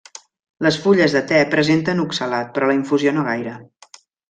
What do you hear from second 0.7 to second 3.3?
fulles de te presenten oxalat però la infusió no